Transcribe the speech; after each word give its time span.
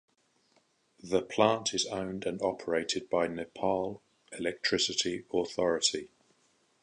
The 1.03 1.21
plant 1.21 1.75
is 1.75 1.85
owned 1.85 2.25
and 2.25 2.41
operated 2.41 3.07
by 3.07 3.27
Nepal 3.27 4.01
Electricity 4.31 5.23
Authority. 5.31 6.09